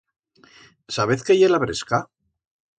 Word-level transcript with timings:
Sabez 0.97 1.27
qué 1.29 1.37
ye 1.39 1.53
la 1.53 1.63
bresca? 1.67 2.03